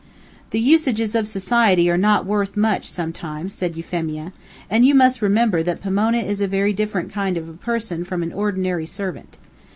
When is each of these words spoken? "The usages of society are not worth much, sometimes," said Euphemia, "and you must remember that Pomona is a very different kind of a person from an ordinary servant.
"The 0.49 0.59
usages 0.59 1.13
of 1.13 1.27
society 1.27 1.87
are 1.87 1.95
not 1.95 2.25
worth 2.25 2.57
much, 2.57 2.89
sometimes," 2.89 3.53
said 3.53 3.77
Euphemia, 3.77 4.33
"and 4.67 4.83
you 4.83 4.95
must 4.95 5.21
remember 5.21 5.61
that 5.61 5.79
Pomona 5.79 6.17
is 6.17 6.41
a 6.41 6.47
very 6.47 6.73
different 6.73 7.11
kind 7.11 7.37
of 7.37 7.47
a 7.47 7.53
person 7.53 8.03
from 8.03 8.23
an 8.23 8.33
ordinary 8.33 8.87
servant. 8.87 9.37